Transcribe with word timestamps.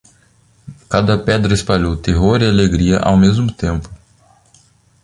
Cada 0.89 1.15
pedra 1.23 1.53
espalhou 1.53 1.95
terror 1.95 2.41
e 2.41 2.47
alegria 2.47 2.97
ao 2.97 3.15
mesmo 3.15 3.51
tempo. 3.53 3.87